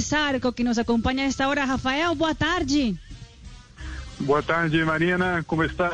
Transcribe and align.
Sarco, 0.00 0.52
que 0.52 0.64
nos 0.64 0.78
acompaña 0.78 1.24
a 1.24 1.26
esta 1.26 1.48
hora. 1.48 1.66
Rafael, 1.66 2.16
boa 2.16 2.34
tarde. 2.34 2.94
Boa 4.20 4.42
tarde, 4.42 4.84
Mariana. 4.84 5.42
¿Cómo 5.46 5.64
estás? 5.64 5.92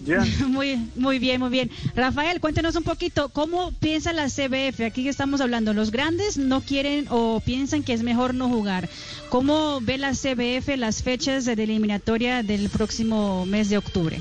¿Bien? 0.00 0.20
Muy, 0.48 0.90
muy 0.96 1.20
bien, 1.20 1.40
muy 1.40 1.50
bien. 1.50 1.70
Rafael, 1.94 2.40
cuéntenos 2.40 2.74
un 2.74 2.82
poquito, 2.82 3.28
¿cómo 3.28 3.70
piensa 3.78 4.12
la 4.12 4.26
CBF? 4.26 4.80
Aquí 4.80 5.08
estamos 5.08 5.40
hablando, 5.40 5.72
los 5.74 5.92
grandes 5.92 6.36
no 6.38 6.60
quieren 6.60 7.06
o 7.08 7.40
piensan 7.44 7.84
que 7.84 7.92
es 7.92 8.02
mejor 8.02 8.34
no 8.34 8.48
jugar. 8.48 8.88
¿Cómo 9.28 9.80
ve 9.80 9.98
la 9.98 10.10
CBF 10.10 10.76
las 10.76 11.04
fechas 11.04 11.44
de 11.44 11.52
eliminatoria 11.52 12.42
del 12.42 12.68
próximo 12.68 13.46
mes 13.46 13.70
de 13.70 13.78
octubre? 13.78 14.20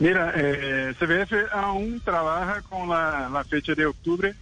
Mira, 0.00 0.32
eh, 0.34 0.94
CBF 0.98 1.52
aún 1.52 2.00
trabaja 2.04 2.62
con 2.62 2.88
la, 2.88 3.28
la, 3.30 3.44
fecha 3.44 3.74
de 3.74 3.84
octubre, 3.84 4.34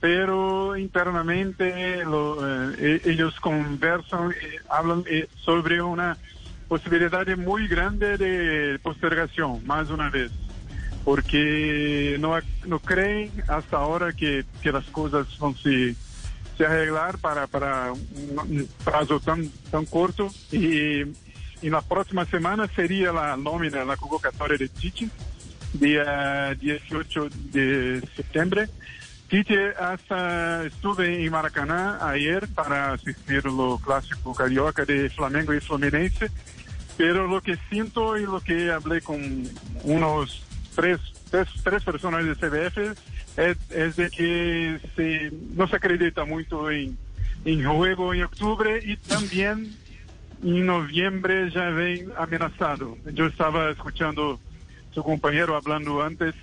pero 0.00 0.76
internamente 0.76 2.04
lo, 2.04 2.38
eh, 2.78 3.02
ellos 3.04 3.38
conversan, 3.40 4.32
eh, 4.32 4.58
hablan 4.68 5.04
eh, 5.06 5.28
sobre 5.44 5.82
una 5.82 6.16
posibilidad 6.68 7.26
muy 7.36 7.68
grande 7.68 8.16
de 8.16 8.78
postergación, 8.78 9.64
más 9.66 9.90
una 9.90 10.08
vez, 10.08 10.30
porque 11.04 12.16
no, 12.18 12.38
no 12.66 12.78
creen 12.78 13.30
hasta 13.48 13.76
ahora 13.76 14.12
que, 14.12 14.44
que 14.62 14.72
las 14.72 14.84
cosas 14.86 15.26
van 15.38 15.54
se, 15.56 15.94
se 16.56 16.66
arreglar 16.66 17.18
para, 17.18 17.46
para 17.46 17.92
un 17.92 18.68
plazo 18.84 19.20
tan, 19.20 19.48
tan 19.70 19.84
corto 19.84 20.30
y 20.50 21.04
y 21.62 21.68
la 21.68 21.82
próxima 21.82 22.24
semana 22.24 22.66
sería 22.74 23.12
la 23.12 23.36
nómina, 23.36 23.84
la 23.84 23.96
convocatoria 23.96 24.56
de 24.56 24.68
Tite, 24.68 25.08
día 25.74 26.54
18 26.54 27.28
de 27.52 28.02
septiembre. 28.16 28.68
Tite 29.30 29.74
hasta 29.78 30.66
estuve 30.66 31.24
en 31.24 31.30
Maracaná 31.30 32.04
ayer 32.10 32.48
para 32.48 32.94
asistir 32.94 33.44
lo 33.44 33.78
clásico 33.78 34.34
carioca 34.34 34.84
de 34.84 35.08
Flamengo 35.08 35.54
y 35.54 35.60
Fluminense, 35.60 36.32
pero 36.96 37.28
lo 37.28 37.40
que 37.40 37.56
siento 37.68 38.18
y 38.18 38.24
lo 38.24 38.40
que 38.40 38.72
hablé 38.72 39.00
con 39.00 39.48
unos 39.84 40.42
tres, 40.74 40.98
tres, 41.30 41.46
tres 41.62 41.84
personas 41.84 42.24
de 42.24 42.34
CBF 42.34 42.78
es, 43.36 43.56
es 43.70 43.94
de 43.94 44.10
que 44.10 44.80
se, 44.96 45.32
no 45.54 45.68
se 45.68 45.76
acredita 45.76 46.24
mucho 46.24 46.68
en, 46.68 46.98
en 47.44 47.64
juego 47.64 48.12
en 48.12 48.24
octubre 48.24 48.80
y 48.84 48.96
también 48.96 49.76
en 50.42 50.66
noviembre 50.66 51.52
ya 51.52 51.70
ven 51.70 52.10
amenazado. 52.18 52.98
Yo 53.14 53.26
estaba 53.26 53.70
escuchando 53.70 54.40
su 54.90 55.04
compañero 55.04 55.54
hablando 55.54 56.02
antes, 56.02 56.34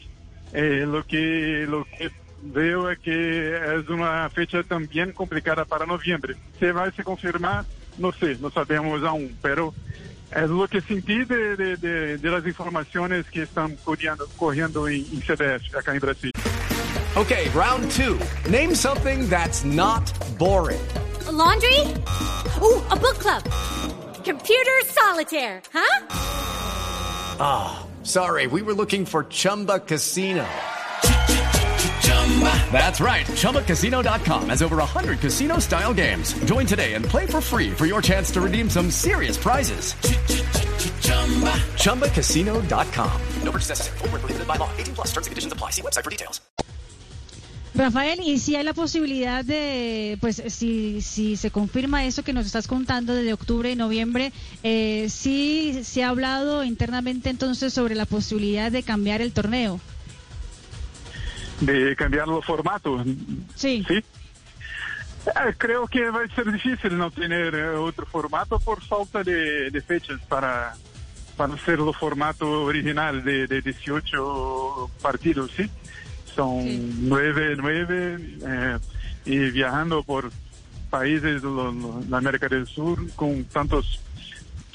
eh, 0.54 0.86
lo 0.88 1.06
que 1.06 1.66
lo 1.68 1.84
que 1.84 2.12
veo 2.42 2.88
que 3.02 3.78
es 3.78 3.90
una 3.90 4.30
fecha 4.30 4.64
también 4.64 5.12
complicada 5.12 5.66
para 5.66 5.86
noviembre. 5.86 6.36
Se 6.60 6.72
va 6.72 6.86
a 6.86 6.92
se 6.92 7.04
confirmar, 7.04 7.66
no 7.98 8.12
sé, 8.12 8.38
no 8.40 8.50
sabemos 8.52 9.04
aún, 9.04 9.38
pero 9.42 9.74
es 10.36 10.50
lo 10.50 10.68
que 10.68 10.82
sentí 10.82 11.24
de, 11.26 11.56
de, 11.56 11.78
de, 11.78 12.18
de 12.18 12.30
las 12.30 12.46
informaciones 12.46 13.26
que 13.28 13.44
están 13.44 13.76
corriendo, 13.78 14.28
corriendo 14.38 14.88
en, 14.88 15.06
en 15.12 15.22
CBS 15.22 15.76
acá 15.78 15.94
en 15.94 16.00
Brasil. 16.00 16.32
Okay, 17.16 17.50
round 17.50 17.90
two. 17.92 18.20
Name 18.50 18.76
something 18.76 19.28
that's 19.28 19.64
not 19.66 20.06
boring. 20.38 20.80
A 21.28 21.32
laundry? 21.32 21.80
Ooh, 22.62 22.80
a 22.92 22.96
book 22.96 23.18
club. 23.18 23.44
Computer 24.24 24.82
solitaire, 24.86 25.62
huh? 25.74 26.08
Ah, 27.40 27.80
oh, 27.80 28.04
sorry. 28.04 28.46
We 28.46 28.62
were 28.62 28.74
looking 28.74 29.06
for 29.06 29.24
Chumba 29.24 29.80
Casino. 29.80 30.46
That's 32.72 33.00
right. 33.02 33.26
ChumbaCasino.com 33.26 34.50
has 34.50 34.62
over 34.62 34.78
100 34.78 35.20
casino 35.20 35.58
style 35.60 35.94
games. 35.94 36.34
Join 36.46 36.68
today 36.68 36.94
and 36.94 37.04
play 37.04 37.26
for 37.26 37.42
free 37.42 37.72
for 37.72 37.88
your 37.88 38.02
chance 38.02 38.30
to 38.32 38.42
redeem 38.42 38.70
some 38.70 38.92
serious 38.92 39.38
prizes. 39.38 39.96
ChumbaCasino.com. 41.82 43.22
No 43.44 43.52
purchase 43.52 43.70
necessary. 43.70 44.46
By 44.46 44.58
law. 44.58 44.70
18 44.78 44.96
plus 44.96 45.08
terms 45.08 45.26
and 45.28 45.32
conditions 45.32 45.54
apply. 45.54 45.72
See 45.72 45.82
website 45.82 46.04
for 46.04 46.12
details. 46.12 46.42
Rafael, 47.74 48.20
y 48.22 48.40
si 48.40 48.56
hay 48.56 48.64
la 48.64 48.74
posibilidad 48.74 49.46
de, 49.46 50.18
pues 50.20 50.42
si, 50.48 51.00
si 51.02 51.38
se 51.38 51.52
confirma 51.52 52.06
eso 52.06 52.24
que 52.24 52.34
nos 52.34 52.48
estás 52.48 52.68
contando 52.68 53.14
de 53.14 53.34
octubre 53.34 53.72
y 53.72 53.76
noviembre, 53.76 54.32
eh, 54.64 55.08
sí 55.10 55.82
se 55.84 56.04
ha 56.04 56.10
hablado 56.10 56.64
internamente 56.64 57.30
entonces 57.30 57.74
sobre 57.74 57.94
la 57.94 58.06
posibilidad 58.06 58.72
de 58.72 58.82
cambiar 58.82 59.22
el 59.22 59.32
torneo. 59.32 59.80
De 61.62 61.96
cambiar 61.96 62.28
los 62.28 62.46
formatos. 62.46 63.06
Sí. 63.56 63.84
Sí. 63.88 63.96
Eh, 65.28 65.54
creo 65.58 65.88
que 65.88 66.10
va 66.10 66.24
a 66.24 66.36
ser 66.36 66.52
difícil 66.52 66.98
no 66.98 67.12
tener 67.12 67.54
eh, 67.54 67.70
otro 67.70 68.06
formato 68.06 68.60
por 68.60 68.82
falta 68.82 69.24
de, 69.24 69.70
de 69.72 69.82
fechas 69.82 70.22
para, 70.30 70.74
para 71.36 71.54
hacer 71.54 71.80
el 71.80 71.94
formato 71.94 72.64
original 72.64 73.24
de, 73.24 73.48
de 73.48 73.62
18 73.62 74.92
partidos, 75.02 75.52
¿sí? 75.58 75.70
son 76.38 76.62
sí. 76.62 76.96
nueve, 77.02 77.56
nueve, 77.58 78.18
eh, 78.46 78.78
y 79.26 79.38
viajando 79.52 80.04
por 80.04 80.32
países 80.90 81.42
de 81.42 81.50
la 82.10 82.18
América 82.20 82.48
del 82.48 82.66
Sur 82.68 83.00
con 83.16 83.44
tantas 83.46 83.84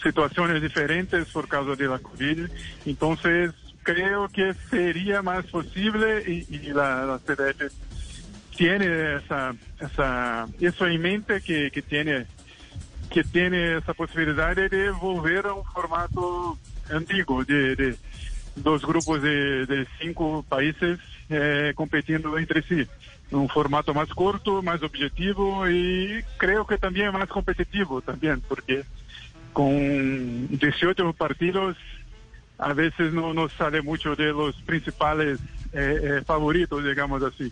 situaciones 0.02 0.60
diferentes 0.60 1.28
por 1.28 1.48
causa 1.48 1.74
de 1.76 1.88
la 1.88 1.98
COVID. 2.00 2.48
Entonces, 2.84 3.52
creo 3.82 4.28
que 4.28 4.54
sería 4.70 5.22
más 5.22 5.46
posible 5.46 6.22
y, 6.26 6.46
y 6.54 6.72
la, 6.72 7.04
la, 7.04 7.18
CDF 7.18 7.72
tiene 8.56 9.16
esa, 9.16 9.54
esa, 9.80 10.46
eso 10.60 10.86
en 10.86 11.00
mente 11.00 11.40
que, 11.40 11.70
tiene 11.82 12.26
que 13.10 13.24
tiene 13.24 13.78
esa 13.78 13.94
posibilidad 13.94 14.54
de 14.54 14.90
volver 14.90 15.46
a 15.46 15.54
un 15.54 15.64
formato 15.64 16.58
antiguo 16.90 17.44
de, 17.44 17.76
de 17.76 17.96
dos 18.56 18.84
grupos 18.84 19.22
de, 19.22 19.86
cinco 20.00 20.44
países 20.48 20.98
eh, 21.30 21.72
competindo 21.74 22.38
entre 22.38 22.62
si. 22.62 22.86
Um 23.32 23.48
formato 23.48 23.94
mais 23.94 24.12
curto, 24.12 24.62
mais 24.62 24.82
objetivo 24.82 25.66
e 25.66 26.22
creio 26.38 26.66
que 26.66 26.76
também 26.76 27.04
é 27.04 27.10
mais 27.10 27.30
competitivo 27.30 28.02
também, 28.02 28.38
porque 28.40 28.84
com 29.54 30.46
18 30.50 31.14
partidos 31.14 31.76
a 32.62 32.72
vezes 32.72 33.12
não, 33.12 33.34
não 33.34 33.48
sale 33.48 33.82
muito 33.82 34.14
de 34.14 34.30
los 34.30 34.54
principales 34.62 35.40
eh, 35.72 36.18
eh, 36.18 36.24
favoritos, 36.24 36.84
digamos 36.84 37.22
assim. 37.22 37.50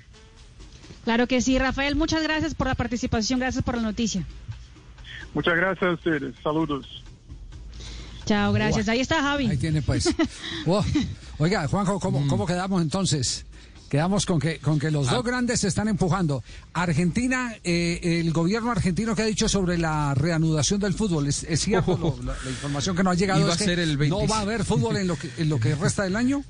Claro 1.05 1.27
que 1.27 1.41
sí, 1.41 1.59
Rafael, 1.59 1.97
muchas 1.97 2.23
gracias 2.23 2.55
por 2.55 2.69
la 2.69 2.75
participación, 2.75 3.41
gracias 3.41 3.65
por 3.65 3.75
la 3.75 3.83
noticia. 3.83 4.25
Muchas 5.35 5.57
gracias 5.57 5.91
a 5.91 5.95
ustedes, 5.95 6.35
saludos. 6.43 7.03
Chao, 8.25 8.53
gracias. 8.53 8.89
Ahí 8.89 9.01
está 9.01 9.21
Javi. 9.21 9.49
Ahí 9.49 9.57
tiene 9.57 9.83
pues. 9.83 10.09
Oiga, 11.39 11.67
Juanjo, 11.67 11.99
¿cómo, 11.99 12.21
mm. 12.21 12.29
¿cómo 12.29 12.47
quedamos 12.47 12.81
entonces? 12.81 13.45
Quedamos 13.91 14.25
con 14.25 14.39
que, 14.39 14.59
con 14.59 14.79
que 14.79 14.93
los 14.93 15.09
ah. 15.09 15.17
dos 15.17 15.25
grandes 15.25 15.61
se 15.61 15.69
están 15.69 15.89
empujando. 15.89 16.45
Argentina, 16.75 17.57
eh, 17.65 18.21
el 18.21 18.33
gobierno 18.33 18.71
argentino 18.71 19.17
que 19.17 19.23
ha 19.23 19.27
dicho 19.27 19.49
sobre 19.49 19.79
la 19.79 20.15
reanudación 20.15 20.79
del 20.79 20.95
fútbol, 20.95 21.27
¿es, 21.27 21.43
es 21.43 21.59
cierto? 21.61 21.99
Oh, 22.01 22.17
la, 22.25 22.37
la, 22.45 22.51
información 22.51 22.95
que 22.95 23.03
nos 23.03 23.15
ha 23.15 23.17
llegado 23.17 23.53
es 23.53 23.59
que 23.59 24.09
no 24.09 24.29
va 24.29 24.39
a 24.39 24.41
haber 24.43 24.65
fútbol 24.65 24.97
en 24.97 25.09
lo 25.09 25.17
que, 25.17 25.29
en 25.39 25.49
lo 25.49 25.59
que 25.59 25.75
resta 25.75 26.05
del 26.05 26.15
año. 26.15 26.45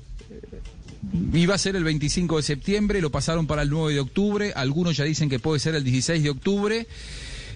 Iba 1.33 1.55
a 1.55 1.57
ser 1.57 1.75
el 1.75 1.83
25 1.83 2.37
de 2.37 2.43
septiembre, 2.43 3.01
lo 3.01 3.09
pasaron 3.09 3.47
para 3.47 3.63
el 3.63 3.71
9 3.71 3.95
de 3.95 3.99
octubre, 4.01 4.53
algunos 4.55 4.95
ya 4.95 5.03
dicen 5.03 5.27
que 5.27 5.39
puede 5.39 5.59
ser 5.59 5.73
el 5.73 5.83
16 5.83 6.21
de 6.21 6.29
octubre 6.29 6.87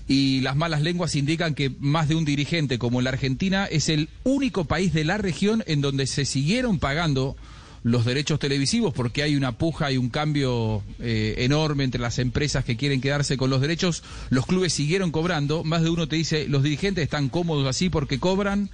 y 0.08 0.42
las 0.42 0.56
malas 0.56 0.82
lenguas 0.82 1.16
indican 1.16 1.54
que 1.54 1.72
más 1.80 2.08
de 2.08 2.16
un 2.16 2.26
dirigente 2.26 2.80
como 2.80 3.02
la 3.02 3.12
Argentina 3.12 3.66
es 3.66 3.90
el 3.90 4.10
único 4.24 4.66
país 4.66 4.94
de 4.94 5.04
la 5.04 5.20
región 5.20 5.64
en 5.68 5.82
donde 5.82 6.08
se 6.08 6.26
siguieron 6.26 6.80
pagando 6.80 7.36
los 7.86 8.04
derechos 8.04 8.40
televisivos 8.40 8.96
porque 8.96 9.22
hay 9.22 9.36
una 9.36 9.60
puja 9.60 9.92
y 9.92 9.98
un 9.98 10.10
cambio 10.10 10.82
eh, 11.00 11.36
enorme 11.38 11.84
entre 11.84 12.02
las 12.02 12.18
empresas 12.18 12.66
que 12.66 12.78
quieren 12.78 13.00
quedarse 13.00 13.38
con 13.38 13.52
los 13.52 13.62
derechos. 13.62 14.02
Los 14.32 14.48
clubes 14.48 14.74
siguieron 14.74 15.12
cobrando. 15.12 15.64
Más 15.64 15.84
de 15.84 15.92
uno 15.92 16.08
te 16.08 16.16
dice, 16.16 16.48
los 16.48 16.64
dirigentes 16.64 17.04
están 17.04 17.30
cómodos 17.30 17.68
así 17.68 17.92
porque 17.92 18.20
cobran. 18.20 18.72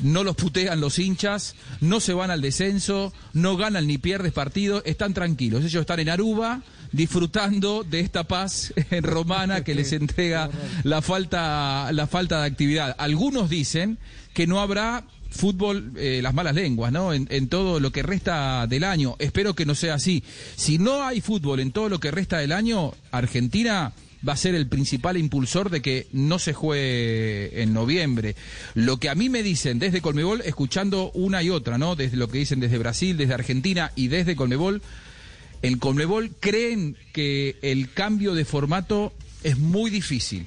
no 0.00 0.24
los 0.24 0.34
putean 0.34 0.80
los 0.80 0.98
hinchas, 0.98 1.56
no 1.82 2.00
se 2.00 2.14
van 2.14 2.30
al 2.30 2.40
descenso, 2.40 3.12
no 3.34 3.58
ganan 3.58 3.86
ni 3.86 3.98
pierdes 3.98 4.32
partido, 4.32 4.82
están 4.86 5.12
tranquilos. 5.12 5.62
Ellos 5.62 5.82
están 5.82 6.00
en 6.00 6.08
Aruba 6.08 6.62
disfrutando 6.90 7.84
de 7.84 8.00
esta 8.00 8.24
paz 8.24 8.72
romana 9.02 9.62
que 9.62 9.74
les 9.74 9.92
entrega 9.92 10.48
la 10.84 11.02
falta, 11.02 11.92
la 11.92 12.06
falta 12.06 12.40
de 12.40 12.46
actividad. 12.46 12.96
Algunos 12.96 13.50
dicen 13.50 13.98
que 14.32 14.46
no 14.46 14.58
habrá 14.58 15.04
fútbol, 15.34 15.92
eh, 15.96 16.20
las 16.22 16.32
malas 16.32 16.54
lenguas, 16.54 16.92
¿no? 16.92 17.12
En, 17.12 17.26
en, 17.30 17.48
todo 17.48 17.80
lo 17.80 17.90
que 17.90 18.02
resta 18.02 18.66
del 18.66 18.84
año. 18.84 19.16
Espero 19.18 19.54
que 19.54 19.66
no 19.66 19.74
sea 19.74 19.94
así. 19.94 20.22
Si 20.56 20.78
no 20.78 21.02
hay 21.02 21.20
fútbol 21.20 21.60
en 21.60 21.72
todo 21.72 21.88
lo 21.88 22.00
que 22.00 22.10
resta 22.10 22.38
del 22.38 22.52
año, 22.52 22.92
Argentina 23.10 23.92
va 24.26 24.32
a 24.32 24.36
ser 24.36 24.54
el 24.54 24.66
principal 24.66 25.16
impulsor 25.16 25.70
de 25.70 25.82
que 25.82 26.06
no 26.12 26.38
se 26.38 26.52
juegue 26.52 27.62
en 27.62 27.72
noviembre. 27.72 28.36
Lo 28.74 28.98
que 28.98 29.08
a 29.08 29.14
mí 29.14 29.28
me 29.28 29.42
dicen 29.42 29.78
desde 29.78 30.00
Colmebol, 30.00 30.40
escuchando 30.42 31.10
una 31.12 31.42
y 31.42 31.50
otra, 31.50 31.78
¿no? 31.78 31.96
Desde 31.96 32.16
lo 32.16 32.28
que 32.28 32.38
dicen 32.38 32.60
desde 32.60 32.78
Brasil, 32.78 33.16
desde 33.16 33.34
Argentina 33.34 33.92
y 33.96 34.08
desde 34.08 34.36
Colmebol, 34.36 34.82
en 35.62 35.78
Colmebol 35.78 36.30
creen 36.40 36.96
que 37.12 37.56
el 37.62 37.92
cambio 37.92 38.34
de 38.34 38.44
formato 38.44 39.12
es 39.42 39.58
muy 39.58 39.90
difícil. 39.90 40.46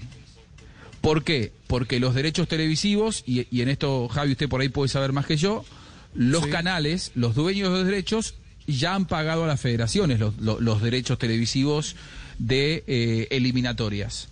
¿Por 1.07 1.24
qué? 1.24 1.54
Porque 1.68 2.01
los 2.01 2.13
derechos 2.13 2.50
televisivos, 2.50 3.24
y, 3.25 3.48
y 3.50 3.62
en 3.62 3.69
esto 3.69 4.09
Javi 4.09 4.33
usted 4.33 4.50
por 4.50 4.59
ahí 4.59 4.68
puede 4.68 4.89
saber 4.89 5.13
más 5.13 5.25
que 5.25 5.38
yo, 5.38 5.63
los 6.13 6.44
sí. 6.44 6.50
canales, 6.50 7.12
los 7.15 7.33
dueños 7.33 7.71
de 7.71 7.77
los 7.77 7.86
derechos, 7.86 8.36
ya 8.68 8.94
han 8.94 9.06
pagado 9.06 9.45
a 9.45 9.48
las 9.48 9.62
federaciones 9.62 10.19
los, 10.19 10.38
los, 10.38 10.59
los 10.59 10.81
derechos 10.81 11.18
televisivos 11.18 11.95
de 12.39 12.83
eh, 12.88 13.27
eliminatorias. 13.31 14.27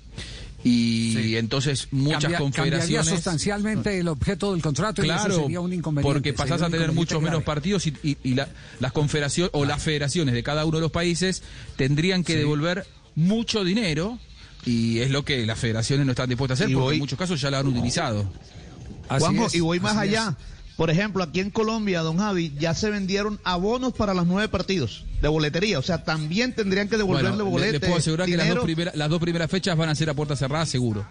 Y 0.66 1.13
sí. 1.16 1.38
entonces 1.38 1.88
muchas 1.92 2.24
Cambia, 2.24 2.39
confederaciones... 2.39 2.88
Cambiaría 2.88 3.04
sustancialmente 3.04 3.98
el 3.98 4.10
objeto 4.10 4.51
del 4.51 4.62
contrato 4.62 5.01
claro, 5.01 5.30
y 5.30 5.31
eso 5.31 5.42
sería 5.44 5.62
un 5.62 5.71
inconveniente. 5.71 6.13
porque 6.13 6.33
pasás 6.33 6.62
a 6.62 6.69
tener 6.69 6.92
muchos 6.92 7.21
menos 7.21 7.42
partidos 7.44 7.88
y, 7.88 7.94
y, 8.04 8.18
y 8.21 8.33
la, 8.33 8.50
las 8.81 8.92
confederaciones 8.92 9.51
o 9.54 9.63
las 9.63 9.81
federaciones 9.81 10.36
de 10.36 10.44
cada 10.44 10.66
uno 10.66 10.80
de 10.80 10.81
los 10.81 10.92
países 10.92 11.42
tendrían 11.78 12.25
que 12.25 12.33
sí. 12.33 12.39
devolver 12.39 12.86
mucho 13.16 13.63
dinero 13.63 14.19
y 14.65 15.00
es 15.00 15.12
lo 15.12 15.23
que 15.23 15.45
las 15.45 15.59
federaciones 15.59 16.06
no 16.06 16.12
están 16.12 16.29
dispuestas 16.29 16.59
a 16.59 16.63
hacer 16.63 16.71
y 16.71 16.73
porque 16.73 16.85
voy... 16.85 16.95
en 16.95 17.00
muchos 17.00 17.19
casos 17.19 17.39
ya 17.39 17.51
lo 17.51 17.57
han 17.57 17.67
utilizado. 17.67 18.25
Juanjo, 19.07 19.47
y 19.53 19.59
voy 19.59 19.79
más 19.79 19.97
allá. 19.97 20.35
Es. 20.38 20.56
Por 20.75 20.89
ejemplo, 20.89 21.23
aquí 21.23 21.39
en 21.39 21.51
Colombia, 21.51 22.01
don 22.01 22.17
Javi, 22.17 22.53
ya 22.59 22.73
se 22.73 22.89
vendieron 22.89 23.39
abonos 23.45 23.94
para 23.94 24.13
los 24.13 24.27
nueve 24.27 24.50
partidos 24.50 25.06
de 25.21 25.27
boletería. 25.29 25.79
O 25.79 25.81
sea, 25.81 26.03
también 26.03 26.53
tendrían 26.53 26.89
que 26.89 26.97
devolverle 26.97 27.29
bueno, 27.29 27.45
boletes. 27.45 27.73
Le, 27.73 27.79
le, 27.79 27.88
puedo 27.88 28.00
asegurar 28.00 28.25
dinero. 28.25 28.44
que 28.44 28.50
las 28.50 28.56
dos, 28.56 28.65
primeras, 28.65 28.95
las 28.95 29.09
dos 29.09 29.19
primeras 29.21 29.51
fechas 29.51 29.77
van 29.77 29.89
a 29.89 29.95
ser 29.95 30.09
a 30.09 30.13
puerta 30.13 30.35
cerrada, 30.35 30.65
seguro. 30.65 31.06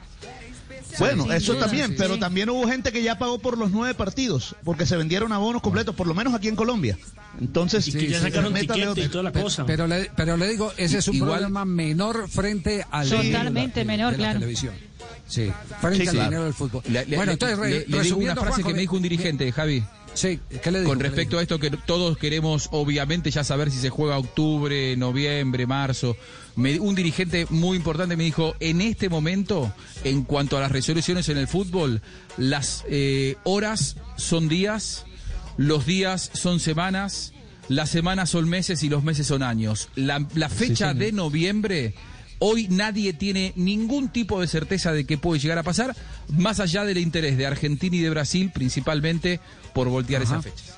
Bueno, 0.98 1.32
eso 1.32 1.56
también, 1.56 1.94
pero 1.96 2.18
también 2.18 2.50
hubo 2.50 2.66
gente 2.68 2.92
que 2.92 3.02
ya 3.02 3.18
pagó 3.18 3.38
por 3.38 3.58
los 3.58 3.70
nueve 3.70 3.94
partidos, 3.94 4.54
porque 4.64 4.86
se 4.86 4.96
vendieron 4.96 5.32
abonos 5.32 5.62
completos, 5.62 5.94
por 5.94 6.06
lo 6.06 6.14
menos 6.14 6.34
aquí 6.34 6.48
en 6.48 6.56
Colombia. 6.56 6.98
Entonces, 7.40 7.88
y 7.88 7.92
que 7.92 8.08
ya 8.08 8.20
sacaron 8.20 8.56
y 8.56 8.66
toda 9.08 9.24
la 9.24 9.32
cosa. 9.32 9.66
Pero, 9.66 9.86
pero, 9.86 9.86
le, 9.86 10.10
pero 10.14 10.36
le 10.36 10.48
digo, 10.48 10.72
ese 10.76 10.98
es 10.98 11.08
un 11.08 11.16
Igual, 11.16 11.30
problema 11.32 11.64
menor 11.64 12.28
frente 12.28 12.86
al 12.90 13.08
totalmente 13.08 13.80
de 13.80 13.84
la, 13.84 13.92
menor, 13.92 14.12
de 14.12 14.18
claro. 14.18 14.34
la 14.34 14.40
televisión. 14.40 14.74
Sí, 15.26 15.50
frente 15.80 16.08
al 16.08 16.14
dinero 16.14 16.44
del 16.44 16.54
fútbol. 16.54 16.82
Le, 16.88 17.04
bueno, 17.16 17.32
entonces, 17.32 17.58
re, 17.58 17.84
le, 17.88 18.00
digo 18.02 18.18
una 18.18 18.34
frase 18.34 18.62
Juanjo, 18.62 18.68
que 18.68 18.74
me 18.74 18.80
dijo 18.80 18.96
un 18.96 19.02
dirigente, 19.02 19.50
Javi. 19.50 19.82
Sí, 20.14 20.40
¿qué 20.62 20.70
le 20.70 20.80
digo? 20.80 20.90
Con 20.90 21.00
respecto 21.00 21.38
a 21.38 21.42
esto 21.42 21.58
que 21.58 21.70
todos 21.70 22.16
queremos, 22.16 22.68
obviamente, 22.72 23.30
ya 23.30 23.44
saber 23.44 23.70
si 23.70 23.78
se 23.78 23.90
juega 23.90 24.16
octubre, 24.18 24.96
noviembre, 24.96 25.66
marzo. 25.66 26.16
Me, 26.56 26.78
un 26.78 26.94
dirigente 26.94 27.46
muy 27.50 27.76
importante 27.76 28.16
me 28.16 28.24
dijo, 28.24 28.54
en 28.60 28.80
este 28.80 29.08
momento, 29.08 29.72
en 30.04 30.22
cuanto 30.22 30.56
a 30.56 30.60
las 30.60 30.70
resoluciones 30.70 31.28
en 31.28 31.38
el 31.38 31.48
fútbol, 31.48 32.00
las 32.36 32.84
eh, 32.88 33.36
horas 33.42 33.96
son 34.16 34.48
días, 34.48 35.04
los 35.56 35.84
días 35.84 36.30
son 36.32 36.60
semanas, 36.60 37.32
las 37.68 37.90
semanas 37.90 38.30
son 38.30 38.48
meses 38.48 38.82
y 38.84 38.88
los 38.88 39.02
meses 39.02 39.26
son 39.26 39.42
años. 39.42 39.88
La, 39.96 40.24
la 40.34 40.48
fecha 40.48 40.92
sí, 40.92 40.98
de 40.98 41.12
noviembre... 41.12 41.94
Hoy 42.46 42.68
nadie 42.68 43.14
tiene 43.14 43.54
ningún 43.56 44.10
tipo 44.10 44.38
de 44.38 44.46
certeza 44.46 44.92
de 44.92 45.06
qué 45.06 45.16
puede 45.16 45.40
llegar 45.40 45.56
a 45.56 45.62
pasar, 45.62 45.96
más 46.28 46.60
allá 46.60 46.84
del 46.84 46.98
interés 46.98 47.38
de 47.38 47.46
Argentina 47.46 47.96
y 47.96 48.00
de 48.00 48.10
Brasil, 48.10 48.50
principalmente 48.52 49.40
por 49.72 49.88
voltear 49.88 50.20
Ajá. 50.20 50.40
esas 50.40 50.44
fechas. 50.44 50.76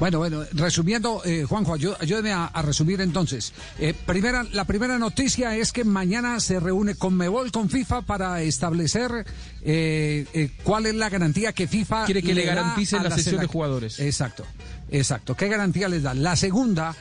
Bueno, 0.00 0.18
bueno, 0.18 0.42
resumiendo, 0.50 1.22
eh, 1.24 1.44
Juanjo, 1.44 1.74
ayúdeme 1.74 2.32
a, 2.32 2.46
a, 2.46 2.60
resumir 2.60 3.00
entonces. 3.00 3.52
Eh, 3.78 3.94
primera, 4.04 4.42
la 4.50 4.64
primera 4.64 4.98
noticia 4.98 5.54
es 5.54 5.70
que 5.70 5.84
mañana 5.84 6.40
se 6.40 6.58
reúne 6.58 6.96
con 6.96 7.16
Mebol, 7.16 7.52
con 7.52 7.70
FIFA, 7.70 8.02
para 8.02 8.42
establecer 8.42 9.24
eh, 9.62 10.50
cuál 10.64 10.86
es 10.86 10.96
la 10.96 11.08
garantía 11.08 11.52
que 11.52 11.68
FIFA 11.68 12.04
quiere 12.06 12.20
que 12.20 12.34
le, 12.34 12.40
le 12.40 12.46
garanticen 12.48 13.04
la, 13.04 13.10
la 13.10 13.14
sesión 13.16 13.40
de 13.40 13.46
jugadores. 13.46 14.00
Exacto, 14.00 14.44
exacto. 14.90 15.36
¿Qué 15.36 15.46
garantía 15.46 15.88
les 15.88 16.02
da? 16.02 16.14
La 16.14 16.34
segunda, 16.34 16.96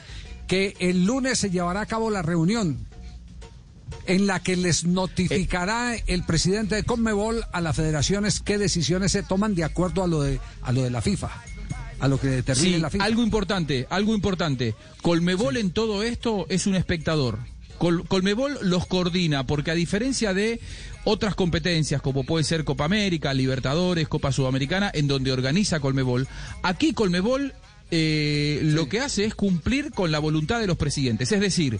que 0.46 0.76
el 0.80 1.06
lunes 1.06 1.40
se 1.40 1.50
llevará 1.50 1.82
a 1.82 1.86
cabo 1.88 2.12
la 2.12 2.22
reunión 2.22 2.86
en 4.08 4.28
la 4.28 4.40
que 4.40 4.56
les 4.56 4.86
notificará 4.86 5.96
el 6.08 6.24
presidente 6.24 6.76
de 6.76 6.84
Conmebol 6.84 7.44
a 7.52 7.62
las 7.62 7.76
federaciones 7.76 8.40
qué 8.40 8.58
decisiones 8.58 9.12
se 9.12 9.24
toman 9.24 9.56
de 9.56 9.64
acuerdo 9.64 10.04
a 10.04 10.08
lo 10.08 10.22
de, 10.22 10.40
a 10.62 10.72
lo 10.72 10.84
de 10.84 10.90
la 10.90 11.02
FIFA. 11.02 11.30
A 12.00 12.08
lo 12.08 12.20
que 12.20 12.28
determine 12.28 12.76
sí, 12.76 12.82
la 12.82 12.90
FIFA. 12.90 13.06
Algo 13.06 13.24
importante, 13.24 13.88
algo 13.90 14.14
importante. 14.14 14.76
Colmebol 15.02 15.56
sí. 15.56 15.62
en 15.62 15.72
todo 15.72 16.04
esto 16.04 16.46
es 16.50 16.68
un 16.68 16.76
espectador. 16.76 17.40
Col 17.78 18.08
Colmebol 18.08 18.58
los 18.62 18.86
coordina, 18.86 19.46
porque 19.46 19.72
a 19.72 19.76
diferencia 19.76 20.34
de 20.34 20.60
otras 21.04 21.36
competencias, 21.36 22.02
como 22.02 22.24
puede 22.24 22.44
ser 22.44 22.64
Copa 22.64 22.86
América, 22.86 23.34
Libertadores, 23.34 24.08
Copa 24.08 24.32
Sudamericana, 24.32 24.92
en 24.94 25.08
donde 25.08 25.32
organiza 25.32 25.80
Colmebol, 25.80 26.28
aquí 26.64 26.94
Colmebol 26.94 27.54
eh, 27.92 28.60
sí. 28.62 28.72
lo 28.72 28.90
que 28.90 29.00
hace 29.00 29.26
es 29.26 29.36
cumplir 29.36 29.92
con 29.92 30.12
la 30.12 30.20
voluntad 30.20 30.60
de 30.60 30.68
los 30.68 30.78
presidentes. 30.78 31.32
Es 31.32 31.40
decir, 31.40 31.80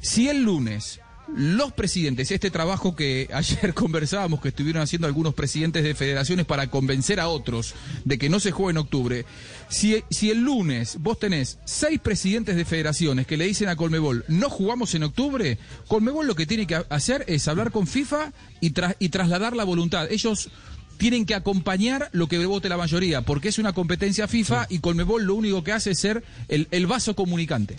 si 0.00 0.28
el 0.28 0.42
lunes 0.42 1.00
los 1.34 1.72
presidentes, 1.72 2.30
este 2.30 2.50
trabajo 2.50 2.94
que 2.94 3.28
ayer 3.32 3.74
conversábamos, 3.74 4.40
que 4.40 4.48
estuvieron 4.48 4.82
haciendo 4.82 5.06
algunos 5.06 5.34
presidentes 5.34 5.82
de 5.82 5.94
federaciones 5.94 6.46
para 6.46 6.68
convencer 6.68 7.20
a 7.20 7.28
otros 7.28 7.74
de 8.04 8.18
que 8.18 8.28
no 8.28 8.40
se 8.40 8.50
juegue 8.50 8.72
en 8.72 8.78
octubre, 8.78 9.24
si, 9.68 10.02
si 10.10 10.30
el 10.30 10.42
lunes 10.42 10.96
vos 11.00 11.18
tenés 11.18 11.58
seis 11.64 11.98
presidentes 12.00 12.56
de 12.56 12.64
federaciones 12.64 13.26
que 13.26 13.36
le 13.36 13.46
dicen 13.46 13.68
a 13.68 13.76
Colmebol, 13.76 14.24
no 14.28 14.50
jugamos 14.50 14.94
en 14.94 15.04
octubre, 15.04 15.58
Colmebol 15.88 16.26
lo 16.26 16.34
que 16.34 16.46
tiene 16.46 16.66
que 16.66 16.82
hacer 16.88 17.24
es 17.28 17.48
hablar 17.48 17.70
con 17.70 17.86
FIFA 17.86 18.32
y, 18.60 18.70
tra 18.70 18.96
y 18.98 19.08
trasladar 19.08 19.56
la 19.56 19.64
voluntad. 19.64 20.10
Ellos 20.10 20.50
tienen 20.98 21.26
que 21.26 21.34
acompañar 21.34 22.10
lo 22.12 22.28
que 22.28 22.44
vote 22.46 22.68
la 22.68 22.76
mayoría, 22.76 23.22
porque 23.22 23.48
es 23.48 23.58
una 23.58 23.72
competencia 23.72 24.28
FIFA 24.28 24.66
y 24.68 24.78
Colmebol 24.78 25.24
lo 25.24 25.34
único 25.34 25.64
que 25.64 25.72
hace 25.72 25.92
es 25.92 25.98
ser 25.98 26.22
el, 26.48 26.68
el 26.70 26.86
vaso 26.86 27.16
comunicante. 27.16 27.76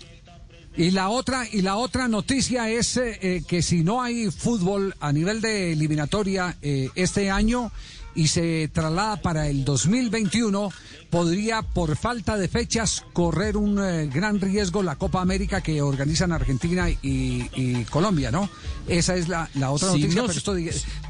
Y 0.75 0.91
la 0.91 1.09
otra 1.09 1.47
y 1.51 1.61
la 1.61 1.75
otra 1.75 2.07
noticia 2.07 2.69
es 2.69 2.97
eh, 2.97 3.43
que 3.47 3.61
si 3.61 3.83
no 3.83 4.01
hay 4.01 4.31
fútbol 4.31 4.95
a 4.99 5.11
nivel 5.11 5.39
de 5.39 5.71
eliminatoria 5.71 6.57
eh, 6.61 6.89
este 6.95 7.29
año 7.29 7.71
y 8.15 8.27
se 8.27 8.69
traslada 8.71 9.17
para 9.17 9.47
el 9.47 9.65
2021, 9.65 10.69
podría 11.09 11.61
por 11.61 11.95
falta 11.95 12.37
de 12.37 12.47
fechas 12.47 13.03
correr 13.13 13.57
un 13.57 13.79
eh, 13.79 14.07
gran 14.07 14.39
riesgo 14.39 14.83
la 14.83 14.95
Copa 14.95 15.21
América 15.21 15.61
que 15.61 15.81
organizan 15.81 16.31
Argentina 16.31 16.89
y, 16.89 16.97
y 17.01 17.85
Colombia, 17.85 18.31
¿no? 18.31 18.49
Esa 18.87 19.15
es 19.15 19.27
la, 19.27 19.49
la 19.55 19.71
otra 19.71 19.89
noticia, 19.89 20.21
no, 20.21 20.27
pero 20.27 20.37
esto, 20.37 20.55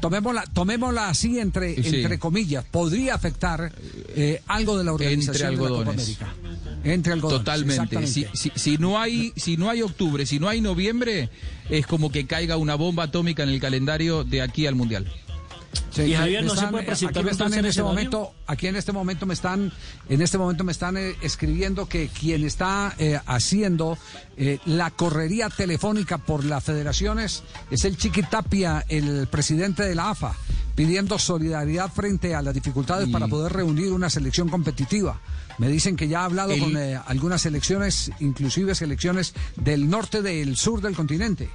tomémosla, 0.00 0.44
tomémosla 0.52 1.08
así 1.08 1.38
entre, 1.38 1.74
sí. 1.82 1.96
entre 1.96 2.18
comillas, 2.18 2.64
podría 2.64 3.14
afectar 3.14 3.72
eh, 4.08 4.42
algo 4.46 4.78
de 4.78 4.84
la 4.84 4.92
organización 4.92 5.56
de 5.56 5.62
la 5.62 5.68
Copa 5.68 5.90
América. 5.90 6.34
Entre 6.84 7.12
algodones. 7.12 7.44
Totalmente. 7.44 8.06
Si, 8.06 8.26
si, 8.34 8.52
si, 8.54 8.78
no 8.78 9.00
hay, 9.00 9.32
si 9.36 9.56
no 9.56 9.70
hay 9.70 9.82
octubre, 9.82 10.26
si 10.26 10.38
no 10.38 10.48
hay 10.48 10.60
noviembre, 10.60 11.30
es 11.70 11.86
como 11.86 12.12
que 12.12 12.26
caiga 12.26 12.56
una 12.56 12.74
bomba 12.74 13.04
atómica 13.04 13.42
en 13.42 13.48
el 13.48 13.60
calendario 13.60 14.24
de 14.24 14.42
aquí 14.42 14.66
al 14.66 14.74
Mundial. 14.74 15.10
Sí, 15.90 16.02
y 16.02 16.14
Javier 16.14 16.44
no 16.44 16.52
están, 16.52 16.66
se 16.66 16.70
puede 16.72 16.84
presentar 16.84 17.22
aquí 17.22 17.30
están 17.30 17.54
en 17.54 17.64
este 17.66 17.82
momento 17.82 18.34
aquí 18.46 18.66
en 18.66 18.76
este 18.76 18.92
momento 18.92 19.26
me 19.26 19.34
están 19.34 19.72
en 20.08 20.22
este 20.22 20.38
momento 20.38 20.64
me 20.64 20.72
están 20.72 20.96
eh, 20.96 21.14
escribiendo 21.22 21.86
que 21.88 22.08
quien 22.08 22.44
está 22.44 22.94
eh, 22.98 23.20
haciendo 23.26 23.98
eh, 24.36 24.58
la 24.66 24.90
correría 24.90 25.48
telefónica 25.50 26.18
por 26.18 26.44
las 26.44 26.64
federaciones 26.64 27.42
es 27.70 27.84
el 27.84 27.96
Chiqui 27.96 28.22
Tapia 28.22 28.84
el 28.88 29.26
presidente 29.28 29.84
de 29.84 29.94
la 29.94 30.10
AFA 30.10 30.36
pidiendo 30.74 31.18
solidaridad 31.18 31.92
frente 31.92 32.34
a 32.34 32.42
las 32.42 32.54
dificultades 32.54 33.08
y... 33.08 33.12
para 33.12 33.28
poder 33.28 33.52
reunir 33.52 33.92
una 33.92 34.10
selección 34.10 34.48
competitiva 34.48 35.20
me 35.58 35.68
dicen 35.68 35.96
que 35.96 36.08
ya 36.08 36.22
ha 36.22 36.24
hablado 36.24 36.52
el... 36.52 36.60
con 36.60 36.76
eh, 36.76 36.98
algunas 37.06 37.42
selecciones 37.42 38.10
inclusive 38.20 38.74
selecciones 38.74 39.34
del 39.56 39.88
norte 39.88 40.22
del 40.22 40.56
sur 40.56 40.80
del 40.80 40.94
continente 40.94 41.48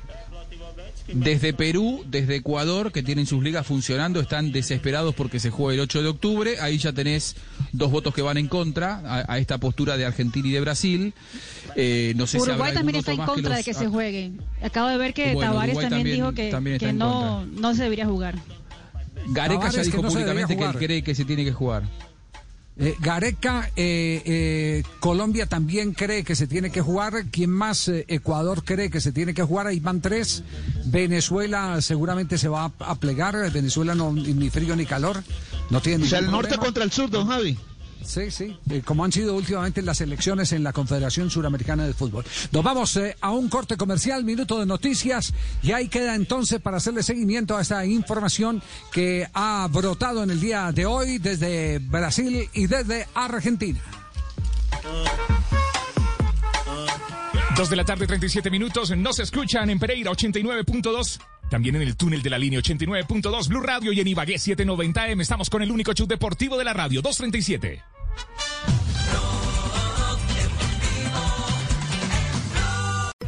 desde 1.13 1.53
Perú, 1.53 2.03
desde 2.07 2.35
Ecuador, 2.35 2.91
que 2.91 3.03
tienen 3.03 3.25
sus 3.25 3.43
ligas 3.43 3.65
funcionando, 3.65 4.19
están 4.19 4.51
desesperados 4.51 5.15
porque 5.15 5.39
se 5.39 5.49
juegue 5.49 5.75
el 5.75 5.81
8 5.81 6.03
de 6.03 6.07
octubre. 6.07 6.59
Ahí 6.59 6.77
ya 6.77 6.93
tenés 6.93 7.35
dos 7.71 7.91
votos 7.91 8.13
que 8.13 8.21
van 8.21 8.37
en 8.37 8.47
contra 8.47 9.01
a, 9.03 9.33
a 9.33 9.37
esta 9.39 9.57
postura 9.57 9.97
de 9.97 10.05
Argentina 10.05 10.47
y 10.47 10.51
de 10.51 10.61
Brasil. 10.61 11.13
Eh, 11.75 12.13
no 12.15 12.27
sé 12.27 12.39
Uruguay 12.39 12.71
si 12.71 12.77
también 12.77 12.95
está 12.97 13.11
en 13.13 13.17
contra 13.25 13.49
los... 13.49 13.57
de 13.57 13.63
que 13.63 13.73
se 13.73 13.87
juegue. 13.87 14.31
acabo 14.61 14.89
de 14.89 14.97
ver 14.97 15.13
que 15.13 15.33
bueno, 15.33 15.51
Tavares 15.51 15.75
también, 15.75 15.91
también, 15.91 16.15
dijo 16.15 16.31
que, 16.33 16.51
también 16.51 16.77
que 16.77 16.93
no, 16.93 17.45
no 17.45 17.73
se 17.75 17.83
debería 17.83 18.05
jugar. 18.05 18.35
Gareca 19.27 19.59
Tavares 19.59 19.75
ya 19.75 19.83
dijo 19.83 20.01
no 20.01 20.09
públicamente 20.09 20.57
que 20.57 20.65
él 20.65 20.75
cree 20.75 21.03
que 21.03 21.15
se 21.15 21.25
tiene 21.25 21.43
que 21.43 21.51
jugar. 21.51 21.83
Eh, 22.81 22.95
Gareca, 23.01 23.69
eh, 23.75 24.21
eh, 24.25 24.83
Colombia 25.01 25.45
también 25.47 25.93
cree 25.93 26.23
que 26.23 26.33
se 26.33 26.47
tiene 26.47 26.71
que 26.71 26.79
jugar. 26.79 27.25
¿Quién 27.29 27.49
más? 27.49 27.89
Ecuador 27.89 28.63
cree 28.63 28.89
que 28.89 29.01
se 29.01 29.11
tiene 29.11 29.33
que 29.33 29.43
jugar. 29.43 29.67
Ahí 29.67 29.81
van 29.81 29.99
tres. 29.99 30.43
Venezuela 30.85 31.81
seguramente 31.81 32.37
se 32.37 32.47
va 32.47 32.71
a, 32.79 32.95
plegar. 32.95 33.51
Venezuela 33.51 33.95
no 33.95 34.13
ni 34.13 34.49
frío 34.49 34.77
ni 34.77 34.85
calor. 34.85 35.21
No 35.69 35.81
tiene. 35.81 36.05
O 36.05 36.07
sea, 36.07 36.19
el 36.19 36.31
norte 36.31 36.57
contra 36.57 36.85
el 36.85 36.91
sur, 36.91 37.09
don 37.09 37.27
Javi. 37.27 37.57
Sí, 38.03 38.31
sí, 38.31 38.57
eh, 38.69 38.81
como 38.83 39.03
han 39.03 39.11
sido 39.11 39.35
últimamente 39.35 39.81
las 39.81 40.01
elecciones 40.01 40.51
en 40.53 40.63
la 40.63 40.73
Confederación 40.73 41.29
Suramericana 41.29 41.85
de 41.85 41.93
Fútbol. 41.93 42.25
Nos 42.51 42.63
vamos 42.63 42.95
eh, 42.97 43.15
a 43.21 43.31
un 43.31 43.49
corte 43.49 43.77
comercial, 43.77 44.23
minuto 44.23 44.59
de 44.59 44.65
noticias, 44.65 45.33
y 45.61 45.73
ahí 45.73 45.89
queda 45.89 46.15
entonces 46.15 46.59
para 46.59 46.77
hacerle 46.77 47.03
seguimiento 47.03 47.57
a 47.57 47.61
esta 47.61 47.85
información 47.85 48.61
que 48.91 49.27
ha 49.33 49.67
brotado 49.71 50.23
en 50.23 50.31
el 50.31 50.39
día 50.39 50.71
de 50.71 50.85
hoy 50.85 51.19
desde 51.19 51.79
Brasil 51.79 52.49
y 52.53 52.67
desde 52.67 53.07
Argentina. 53.13 53.79
Dos 57.55 57.69
de 57.69 57.75
la 57.75 57.83
tarde, 57.83 58.07
37 58.07 58.49
minutos. 58.49 58.95
Nos 58.95 59.19
escuchan 59.19 59.69
en 59.69 59.79
Pereira 59.79 60.11
89.2. 60.11 61.19
También 61.49 61.75
en 61.75 61.81
el 61.81 61.95
túnel 61.95 62.21
de 62.21 62.29
la 62.29 62.37
línea 62.37 62.59
89.2 62.59 63.47
Blue 63.47 63.61
Radio 63.61 63.91
y 63.91 63.99
en 63.99 64.07
Ibagué 64.07 64.35
790M. 64.35 65.21
Estamos 65.21 65.49
con 65.49 65.61
el 65.61 65.71
único 65.71 65.93
show 65.93 66.07
deportivo 66.07 66.57
de 66.57 66.63
la 66.63 66.73
radio, 66.73 67.01
237. 67.01 67.98